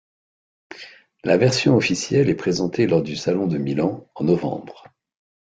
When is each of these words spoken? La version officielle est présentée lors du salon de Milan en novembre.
La 1.23 1.37
version 1.37 1.75
officielle 1.75 2.29
est 2.31 2.35
présentée 2.35 2.87
lors 2.87 3.03
du 3.03 3.15
salon 3.15 3.45
de 3.45 3.59
Milan 3.59 4.07
en 4.15 4.23
novembre. 4.23 4.85